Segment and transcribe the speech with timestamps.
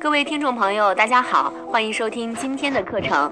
[0.00, 3.30] 各位听众朋友，大家好，欢迎收听今天的课程。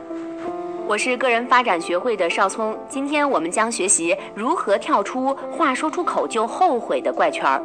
[0.87, 7.63] 我是个人发展学会的邵聪，今天我们将学习如何跳出话说出口就后悔的怪圈儿。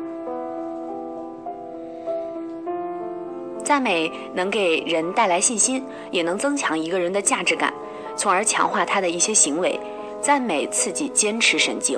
[3.63, 7.73] 赞美能给人带来信心，也能增强一个人的价值感，
[8.15, 9.79] 从而强化他的一些行为。
[10.27, 11.97] 赞美刺激坚持神经。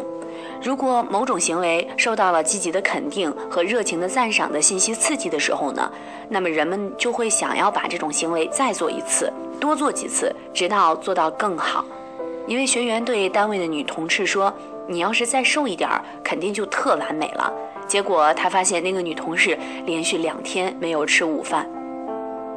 [0.61, 5.91] 如果某种行为受到了积极的肯定和热情的赞赏的信息刺激的时候呢，
[6.29, 11.83] 那么人们就会想要把这种行为再做一次，多做几次，直到做到更好。
[12.45, 14.53] 一位学员对单位的女同事说
[14.85, 17.51] ：“你要是再瘦一点儿，肯定就特完美了。”
[17.89, 19.57] 结果他发现那个女同事
[19.87, 21.67] 连续两天没有吃午饭。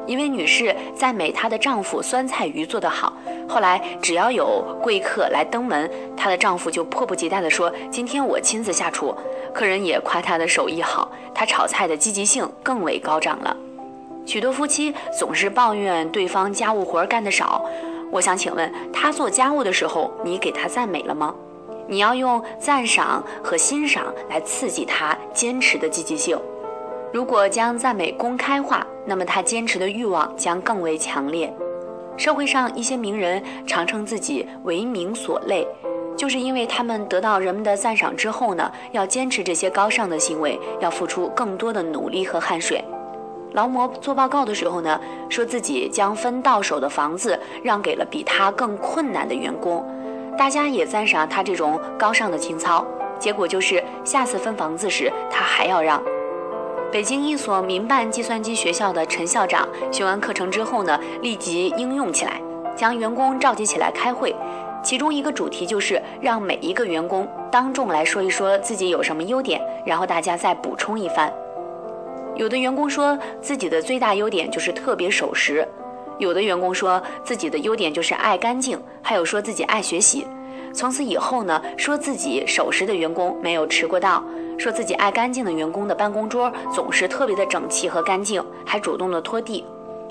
[0.04, 3.12] 一位女士赞美她的丈夫酸菜鱼做得好，
[3.52, 9.14] 后来只要有贵客来登门，她的丈夫就迫不及待地说：“今天我亲自下厨。”
[9.52, 13.54] 客人也夸她的手艺好，她炒菜的积极性更为高涨了。
[14.24, 17.62] 许多夫妻总是抱怨对方家务活干得少，
[18.10, 21.34] 我想请问，他做家务的时候，你给他赞美了吗？
[21.86, 26.38] 你要用赞赏和欣赏来刺激他坚持的积极性。
[27.12, 31.52] 如果将赞美公开化，那么他坚持的欲望将更为强烈。
[32.16, 35.66] 社会上一些名人常称自己为名所累，
[36.16, 42.84] 就是因为他们得到人们的赞赏之后呢，要坚持这些高尚的行为，要付出更多的努力和汗水。
[43.52, 49.84] 劳模做报告的时候呢，说自己将分到手的房子让给了比他更困难的员工，
[50.38, 52.86] 大家也赞赏他这种高尚的情操。
[53.18, 56.02] 结果就是下次分房子时，他还要让。
[56.92, 62.38] 北京一所民办计算机学校的陈校长学完课程之后呢，立即应用起来，
[62.76, 64.36] 将员工召集起来开会，
[64.84, 71.32] 其中一个主题就是让每一个员工当众来说一说自己有什么优点，然后大家再补充一番。
[72.36, 75.66] 有的员工说自己的最大优点就是特别守时，
[76.18, 80.26] 有的员工说自己的优点就是爱干净，还有说自己爱学习。
[80.74, 84.24] 从此以后呢，说自己守时的员工没有迟过到。
[84.58, 89.64] 说自己爱干净的员工的办公桌总是特别的整齐和干净，还主动的拖地。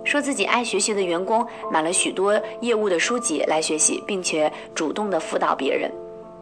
[0.04, 5.90] 说自己爱学习的员工买了许多业务的书籍来学习，并且主动的辅导别人。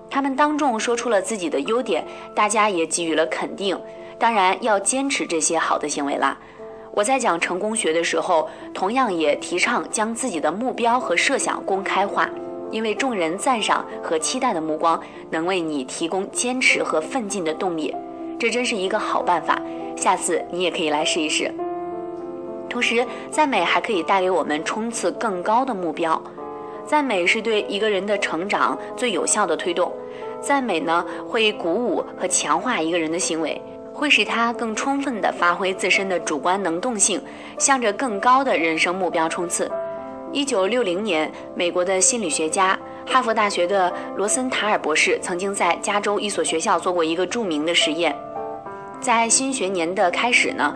[0.09, 3.79] 他们当众说出了自己的优点，大家也给予了肯定。
[4.17, 6.37] 当然要坚持这些好的行为啦。
[6.91, 12.29] 我在讲成功学的时候，同样也提倡将自己的目标和设想公开化。
[12.71, 14.99] 因为众人赞赏和期待的目光，
[15.29, 17.95] 能为你提供坚持和奋进的动力，
[18.37, 19.61] 这真是一个好办法。
[19.95, 21.51] 下次你也可以来试一试。
[22.69, 26.21] 同时，赞美还可以带给我们冲刺更高的目标。
[26.85, 29.91] 赞美是对一个人的成长最有效的推动。
[30.39, 33.61] 赞美呢，会鼓舞和强化一个人的行为，
[33.93, 37.21] 会使他更充分地发挥自身的主观能动性，
[37.57, 39.69] 向着更高的人生目标冲刺。
[40.31, 48.15] 一九六零年，美国的心理学家、哈佛大学的罗森塔尔博士曾经在加州一所学校做过一个著名的实验。
[49.01, 50.71] 在新学年的开始呢，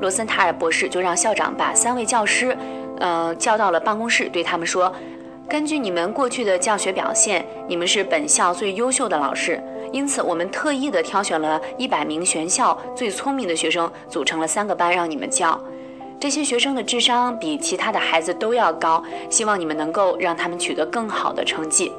[0.00, 2.56] 罗森塔尔博士就让校长把三位教师，
[2.98, 4.90] 呃，叫到了办公室，对他们说
[5.46, 15.60] ：“根据你们过去的教学表现，你们是本校最优秀的老师，因此我们特意的挑选了一百名全校最聪明的学生，组成了三个班让你们教。”
[16.20, 21.92] 这些学生的智商比其他的孩子都要高，希望你们能够让他们取得更好的成绩。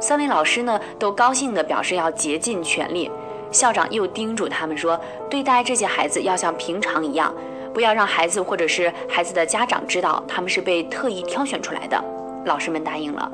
[0.00, 3.10] 三位老师呢都高兴地表示要竭尽全力。
[3.50, 5.00] 校长又叮嘱他们说，
[5.30, 7.32] 对待这些孩子要像平常一样，
[7.72, 12.04] 不要让孩子或者是孩子的家长知道他们是被特意挑选出来的。
[12.44, 13.30] 老师们答应了。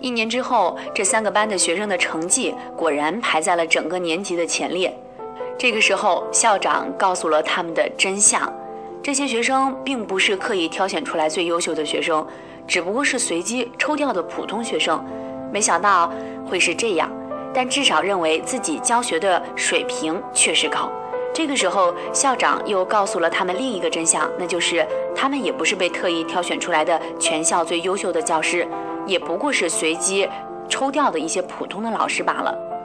[0.00, 4.94] 一年之后，这三个班的学生的成绩果然排在了整个年级的前列。
[5.56, 8.52] 这个时候，校长告诉了他们的真相。
[9.02, 12.26] 这些学生并不是刻意挑选出来最优秀的学生，
[12.66, 15.04] 只不过是随机抽调的普通学生。
[15.52, 16.12] 没想到
[16.44, 17.08] 会是这样，
[17.54, 20.90] 但至少认为自己教学的水平确实高。
[21.32, 24.84] 这个时候，校长又告诉了他们另一个真相，那就是
[25.14, 28.66] 他们也不是被特意挑选出来的全校最优秀的教师，
[29.06, 30.28] 也不过是随机
[30.68, 32.75] 抽调的一些普通的老师罢了。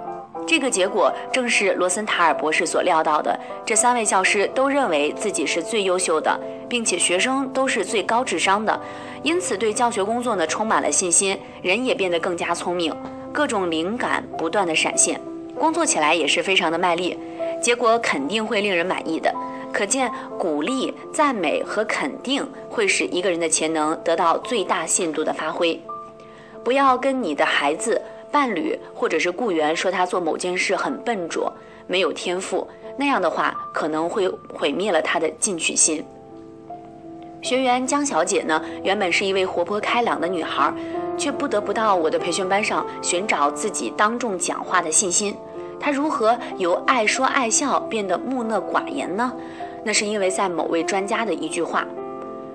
[0.48, 3.40] 这个结果正是罗森塔尔博士所料到的。
[3.66, 8.78] 这三位教师都认为自己是最优秀的，并且学生都是最高智商的，
[9.24, 12.94] 因此对教学工作呢充满了信心，人也变得更加聪明，
[13.32, 15.22] 各种灵感不断的闪现，
[15.58, 17.18] 工作起来也是非常的卖力，
[17.62, 19.34] 结果肯定会令人满意的。
[19.72, 25.80] 可见，鼓励、赞美和肯定会使一个人的潜能得到最大限度的发挥。
[26.62, 28.02] 不要跟你的孩子。
[28.32, 31.52] 伴侣或者是雇员说他做某件事很笨拙，
[31.88, 32.68] 没有天赋，
[32.98, 36.04] 那样的话可能会毁灭了他的进取心。
[37.42, 40.72] 学员江小姐呢，原本是一位活泼开朗的女孩，
[41.18, 45.36] 却不得不到我的培训班上寻找自己当众讲话的信心。
[45.80, 49.34] 她如何由爱说爱笑变得木讷寡言呢？
[49.84, 51.84] 那是因为在某位专家的一句话。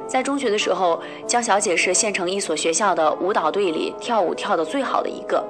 [0.06, 5.44] 在中学的时候，江小姐是县城一所学校的舞蹈队里跳舞跳得最好的一个。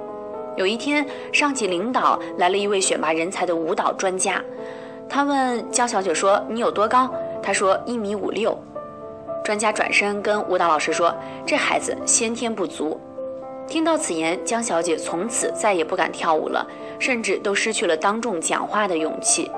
[0.57, 4.43] 有一天，上级领导来了一位选拔人才的舞蹈专家，
[5.07, 7.07] 他问江小姐说：“你有多高？”
[7.43, 8.57] 她说：“一米五六。”
[9.45, 11.15] 专家转身跟舞蹈老师说
[11.45, 12.99] ：“这孩子先天不足。”
[13.69, 16.65] 听到此言，江小姐从此再也不敢跳舞了，
[16.97, 19.51] 甚至都失去了当众讲话的勇气。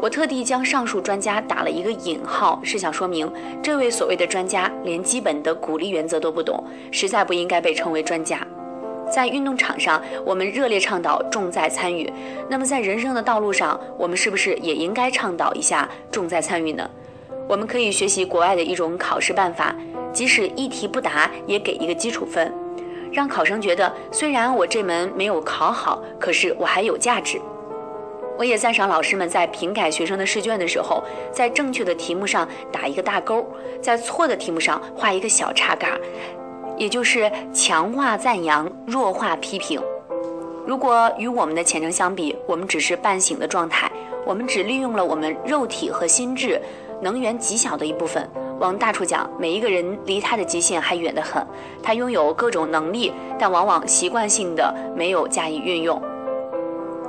[0.00, 3.32] 我特地将上述专家打了一个引号，是想说明
[3.62, 8.44] 这位所谓的专家连基本的鼓励原则都不懂，实在不应该被称为专家。
[9.10, 12.12] 在运动场上，我们热烈倡导重在参与，
[12.48, 16.88] 那么在人生的道路上，我们是不是也应该倡导一下重在参与呢？
[17.48, 19.74] 我们可以学习国外的一种考试办法，
[20.12, 22.52] 即使一题不答也给一个基础分，
[23.10, 27.40] 让考生觉得虽然我这门没有考好，可是我还有价值。
[28.36, 31.02] 我也赞赏老师们在评改学生的试卷的时候，
[31.32, 33.44] 在正确的题目上打一个大勾，
[33.82, 35.98] 在错的题目上画一个小叉嘎，
[36.78, 39.80] 也就是强化赞扬，弱化批评。
[40.66, 43.90] 如果与我们的前程相比，我们只是半醒的状态，
[44.24, 46.60] 我们只利用了我们肉体和心智。
[47.00, 48.28] 能源极小的一部分，
[48.58, 51.40] 往大处讲，每一个人离他的极限还远得很。
[51.80, 56.02] 他拥有各种能力，但往往习惯性的没有加以运用。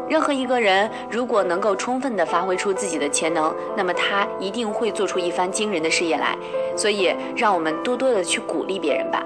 [0.08, 6.38] 任何一个人如果能够充分的发挥出自己的潜能，那么他一定会做出一番惊人的事业来。
[6.78, 9.24] 所以，让我们多多的去鼓励别人吧，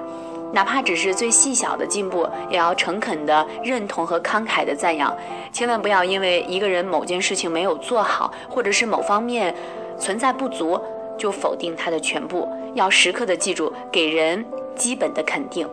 [0.54, 5.14] 哪怕只是最细小的进步，也要诚恳的认同和慷慨的赞扬。
[5.52, 9.54] 千万不要因为一个人某件事情没有做好，或者是某方面。
[9.96, 10.80] 存在不足
[11.16, 15.68] 就否定他的全部，要时刻的记住给人基本的肯定。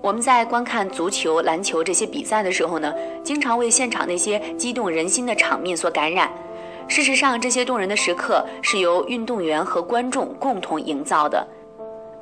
[0.00, 2.94] 我们在观看足球、篮球这些比赛的时候呢，
[3.24, 6.30] 经常为现场那些激动人心的场面所感染。
[6.86, 11.44] 事实上，这些动人的时刻是由运动员和观众共同营造的。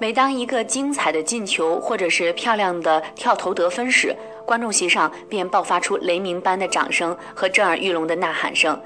[0.01, 4.15] 每当一个精彩的进球或者是漂亮的跳投得分时，
[4.47, 8.81] 观众席上便爆发出雷鸣般的掌声和震耳欲聋的呐喊声。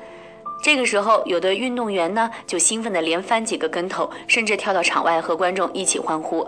[0.63, 6.47] 这个时候，有的运动员呢就兴奋地连翻几个跟头，甚至跳到场外和观众一起欢呼；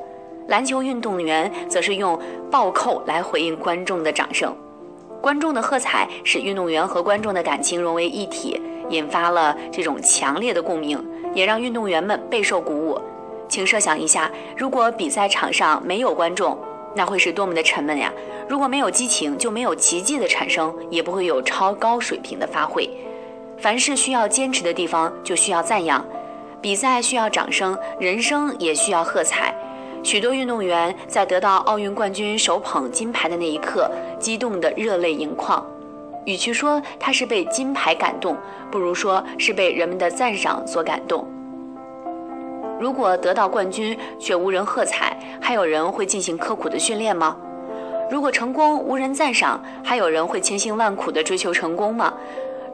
[0.49, 2.19] 篮球运动员则是用
[2.51, 4.57] 暴扣来回应观众的掌声。
[5.21, 8.59] 观众的喝彩使运动员和观众的感情融为一体，
[8.89, 12.99] 引发了这种强烈的共鸣，也让运动员们备受鼓舞。
[13.55, 16.59] 请设想一下，如果比赛场上没有观众，
[16.93, 18.13] 那会是多么的沉闷呀！
[18.49, 22.91] 如果没有激情，就没有奇迹的产生，也不会有超高水平的发挥。
[23.57, 26.05] 凡是需要坚持的地方，就需要赞扬；
[26.61, 29.55] 比赛需要掌声，人生也需要喝彩。
[30.03, 35.65] 许多运动员在得到奥运冠军手捧金牌的那一刻，激动得热泪盈眶。
[36.25, 38.37] 与其说他是被金牌感动，
[38.73, 41.25] 不如说是被人们的赞赏所感动。
[42.81, 47.37] 如果得到冠军却无人喝彩，还有人会进行刻苦的训练吗？
[48.11, 52.13] 如果成功无人赞赏，还有人会千辛万苦地追求成功吗？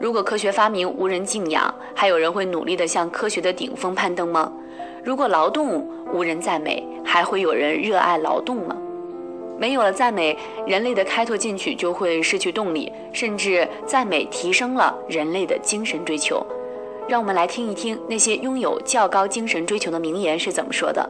[0.01, 4.51] 如果科学发明无人敬仰，还有人会努力地向科学的顶峰攀登吗？
[5.05, 8.77] 如果劳动无人赞美，还会有人热爱劳动吗？
[9.59, 16.45] 没有了赞美，人类的开拓进取就会失去动力，甚至赞美提升了人类的精神追求。
[17.09, 21.09] 让我们来听一听那些拥有较高精神追求的名言是怎么说的。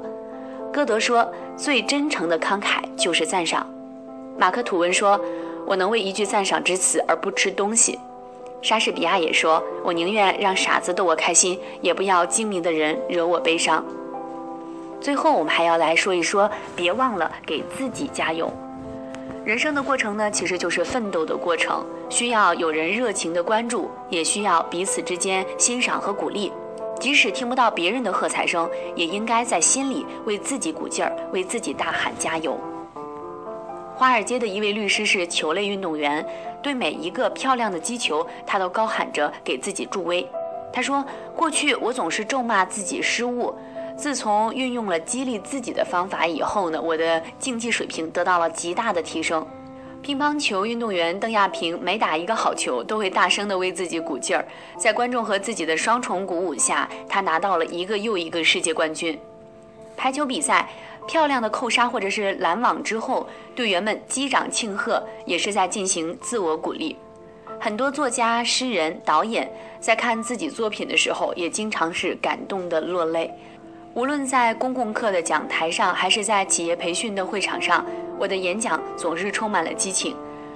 [0.72, 3.66] 歌德说：“最真诚的慷慨就是赞赏。”
[4.38, 5.20] 马克吐温说
[5.66, 7.98] ：“我能为一句赞赏之词而不吃东西。”
[8.62, 13.84] 莎士比亚也说：“我宁愿让傻子逗我开心，也不要精明的人惹我悲伤。”
[15.00, 18.52] 最后，我们还要来说一说，别忘了给自己加油。
[19.42, 26.52] 人生的过程呢，其实就是奋斗的过程，需要有人热情的关注，也需要彼此之间欣赏和鼓励。
[27.00, 32.60] 即使听不到别人的喝彩声，也应该在心里为自己鼓劲儿，为自己大喊加油。
[33.96, 36.24] 华尔街的一位律师是球类运动员，
[36.62, 40.26] 对每一个漂亮的击球，他都高喊着给自己助威。
[40.70, 41.02] 他说
[41.34, 43.54] ：“过去我总是咒骂自己失误，
[44.00, 49.46] 自从运用了激励自己的方法以后呢，我的竞技水平得到了极大的提升。”
[50.00, 54.42] 乒乓球运动员邓亚萍每打一个好球，都会大声地为自己鼓劲儿，
[54.78, 59.18] 在观众和自己的双重鼓舞下，他拿到了一个又一个世界冠军。
[59.98, 60.66] 排球比赛。
[61.08, 63.26] 漂亮的扣杀或者是拦网之后，
[63.56, 66.94] 队员们击掌庆贺，也是在进行自我鼓励。
[67.58, 73.32] 很多作家、诗人、导演在看自己作品的时候，也经常是感动的落泪。
[73.92, 77.84] 无论在公共课的讲台上，还是在企业培训的会场上，
[78.18, 80.14] 我的演讲总是充满了激情。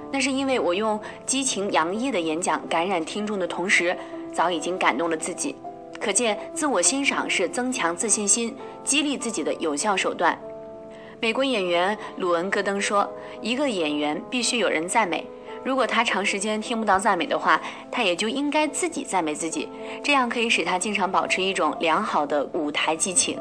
[0.09, 3.95] 那是因为我用激情洋溢的演讲感染听众的同时，
[4.31, 5.53] 早已经感动了自己。
[5.99, 10.37] 可见，自我欣赏是增强自信心、激励自己的有效手段。
[11.19, 13.09] 美国演员鲁恩·戈登说
[13.41, 15.25] ：“一个演员必须有人赞美。
[15.65, 17.59] 如果他长时间听不到赞美的话，
[17.91, 19.67] 他也就应该自己赞美自己，
[20.03, 23.39] 这样可以使他经常保持一种良好的舞台激情。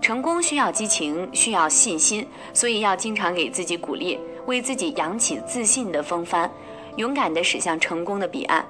[0.00, 6.50] 成功需要激情，需要信心，所以要经常给自己鼓励，为自己扬起自信的风帆，
[6.96, 8.64] 勇敢地驶向成功的彼岸。”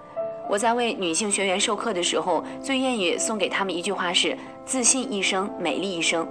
[0.51, 6.29] 我在为女性学员授课的时候，最愿意送给他们一句话是：“自信一生，美丽一生。”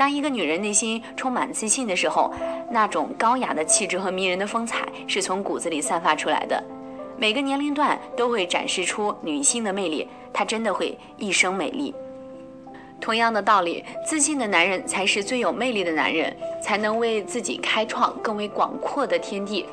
[0.00, 2.32] 当一个女人内心充满自信的时候，
[2.70, 6.64] 那种高雅的气质和迷人的风采是从骨子里散发出来的。
[7.18, 11.94] 每个年龄段都会展示出女性的魅力，她真的会一生美丽。
[12.98, 19.66] 同样的道理，自信的男人才是最有魅力的男人，才能为自己开创更为广阔的天地。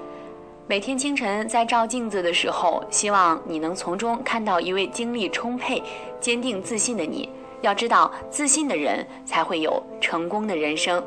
[0.67, 5.81] 每天清晨在照镜子的时候，希望你能从中看到一位精力充沛、
[6.19, 7.29] 坚定自信的你。
[7.61, 11.03] 要知道，自信的人才会有成功的人生。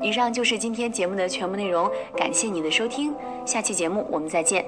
[0.00, 3.14] 以上就是今天节目的全部内容，感谢你的收听，
[3.46, 4.64] 下期节目我们再见。